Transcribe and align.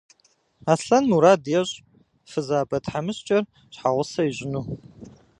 Аслъэн 0.71 1.03
мурад 1.11 1.43
ещӏ 1.59 1.75
фызабэ 2.29 2.77
тхьэмыщкӏэр 2.83 3.43
щхьэгъусэ 3.73 4.21
ищӏыну. 4.29 4.65